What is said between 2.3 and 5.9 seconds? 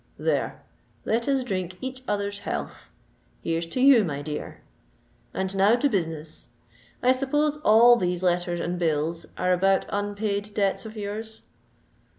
health. Here's to you, my dear. And now to